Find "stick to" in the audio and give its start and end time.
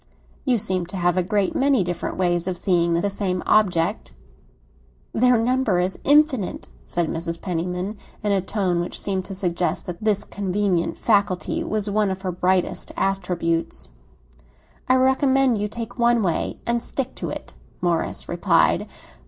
16.81-17.29